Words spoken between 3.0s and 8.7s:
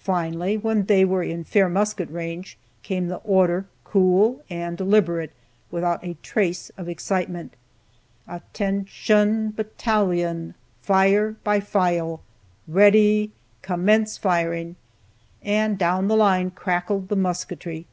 the order, cool and deliberate, without a trace of excitement: "At